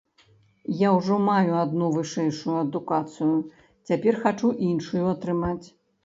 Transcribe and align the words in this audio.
Я 0.77 0.89
ўжо 0.93 1.17
маю 1.25 1.51
адну 1.63 1.89
вышэйшую 1.97 2.55
адукацыю, 2.61 3.27
цяпер 3.89 4.17
хачу 4.23 4.49
іншую 4.69 5.03
атрымаць. 5.13 5.67